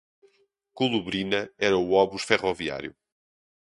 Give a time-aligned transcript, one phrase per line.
[0.79, 2.95] Colubrina era o obus ferroviário